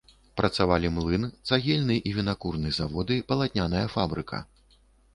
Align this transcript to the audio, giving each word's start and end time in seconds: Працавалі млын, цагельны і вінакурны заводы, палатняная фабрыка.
Працавалі 0.39 0.89
млын, 0.95 1.27
цагельны 1.51 1.99
і 2.07 2.15
вінакурны 2.17 2.75
заводы, 2.81 3.21
палатняная 3.31 3.87
фабрыка. 3.99 4.47